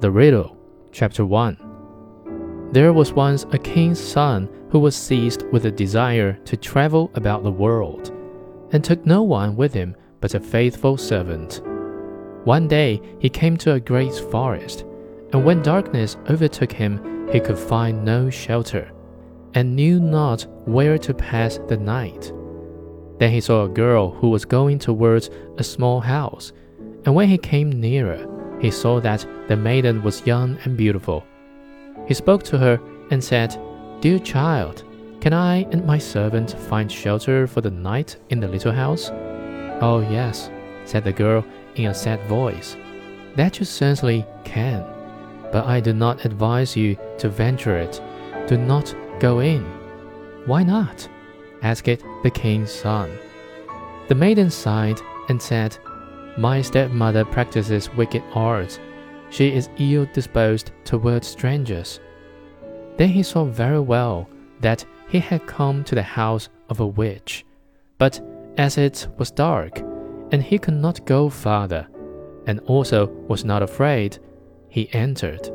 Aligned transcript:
The 0.00 0.12
Riddle, 0.12 0.56
Chapter 0.92 1.26
1 1.26 2.68
There 2.70 2.92
was 2.92 3.12
once 3.12 3.46
a 3.50 3.58
king's 3.58 3.98
son 3.98 4.48
who 4.70 4.78
was 4.78 4.94
seized 4.94 5.42
with 5.50 5.64
a 5.64 5.72
desire 5.72 6.34
to 6.44 6.56
travel 6.56 7.10
about 7.14 7.42
the 7.42 7.50
world, 7.50 8.12
and 8.70 8.84
took 8.84 9.04
no 9.04 9.24
one 9.24 9.56
with 9.56 9.74
him 9.74 9.96
but 10.20 10.34
a 10.34 10.40
faithful 10.40 10.96
servant. 10.96 11.62
One 12.44 12.68
day 12.68 13.02
he 13.18 13.28
came 13.28 13.56
to 13.56 13.72
a 13.72 13.80
great 13.80 14.14
forest, 14.14 14.84
and 15.32 15.44
when 15.44 15.62
darkness 15.62 16.16
overtook 16.30 16.70
him, 16.70 17.26
he 17.32 17.40
could 17.40 17.58
find 17.58 18.04
no 18.04 18.30
shelter, 18.30 18.92
and 19.54 19.74
knew 19.74 19.98
not 19.98 20.46
where 20.64 20.96
to 20.98 21.12
pass 21.12 21.58
the 21.66 21.76
night. 21.76 22.32
Then 23.18 23.32
he 23.32 23.40
saw 23.40 23.64
a 23.64 23.68
girl 23.68 24.12
who 24.12 24.28
was 24.28 24.44
going 24.44 24.78
towards 24.78 25.28
a 25.56 25.64
small 25.64 25.98
house, 25.98 26.52
and 27.04 27.16
when 27.16 27.28
he 27.28 27.36
came 27.36 27.72
nearer, 27.72 28.37
he 28.60 28.70
saw 28.70 29.00
that 29.00 29.26
the 29.48 29.56
maiden 29.56 30.02
was 30.02 30.26
young 30.26 30.58
and 30.64 30.76
beautiful. 30.76 31.24
He 32.06 32.14
spoke 32.14 32.42
to 32.44 32.58
her 32.58 32.80
and 33.10 33.22
said, 33.22 33.56
Dear 34.00 34.18
child, 34.18 34.84
can 35.20 35.32
I 35.32 35.66
and 35.72 35.84
my 35.84 35.98
servant 35.98 36.52
find 36.52 36.90
shelter 36.90 37.46
for 37.46 37.60
the 37.60 37.70
night 37.70 38.16
in 38.30 38.40
the 38.40 38.48
little 38.48 38.72
house? 38.72 39.10
Oh, 39.80 40.06
yes, 40.10 40.50
said 40.84 41.04
the 41.04 41.12
girl 41.12 41.44
in 41.74 41.86
a 41.86 41.94
sad 41.94 42.20
voice. 42.28 42.76
That 43.36 43.58
you 43.58 43.64
certainly 43.64 44.24
can, 44.44 44.84
but 45.52 45.66
I 45.66 45.80
do 45.80 45.92
not 45.92 46.24
advise 46.24 46.76
you 46.76 46.96
to 47.18 47.28
venture 47.28 47.76
it. 47.76 48.00
Do 48.46 48.56
not 48.56 48.94
go 49.20 49.40
in. 49.40 49.64
Why 50.46 50.62
not? 50.62 51.08
asked 51.62 51.84
the 52.22 52.30
king's 52.32 52.72
son. 52.72 53.10
The 54.08 54.14
maiden 54.14 54.50
sighed 54.50 55.00
and 55.28 55.42
said, 55.42 55.76
my 56.38 56.62
stepmother 56.62 57.24
practices 57.24 57.92
wicked 57.94 58.22
arts. 58.32 58.78
She 59.28 59.52
is 59.52 59.68
ill 59.78 60.06
disposed 60.12 60.70
towards 60.84 61.26
strangers. 61.26 61.98
Then 62.96 63.08
he 63.08 63.24
saw 63.24 63.44
very 63.44 63.80
well 63.80 64.28
that 64.60 64.84
he 65.08 65.18
had 65.18 65.46
come 65.46 65.82
to 65.84 65.96
the 65.96 66.02
house 66.02 66.48
of 66.68 66.78
a 66.78 66.86
witch. 66.86 67.44
But 67.98 68.20
as 68.56 68.78
it 68.78 69.08
was 69.18 69.32
dark, 69.32 69.80
and 70.30 70.40
he 70.40 70.58
could 70.58 70.74
not 70.74 71.04
go 71.06 71.28
farther, 71.28 71.88
and 72.46 72.60
also 72.60 73.08
was 73.26 73.44
not 73.44 73.62
afraid, 73.62 74.18
he 74.68 74.92
entered. 74.94 75.50